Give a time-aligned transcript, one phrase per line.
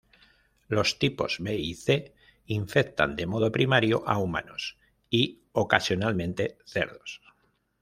[0.67, 2.15] Los tipos B y C
[2.47, 4.79] infectan de modo primario a humanos
[5.11, 7.21] y, ocasionalmente, cerdos.